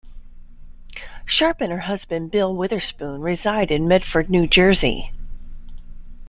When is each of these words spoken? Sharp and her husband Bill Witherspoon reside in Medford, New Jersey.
Sharp 1.25 1.61
and 1.61 1.71
her 1.71 1.81
husband 1.81 2.31
Bill 2.31 2.55
Witherspoon 2.55 3.21
reside 3.21 3.69
in 3.69 3.87
Medford, 3.87 4.31
New 4.31 4.47
Jersey. 4.47 5.11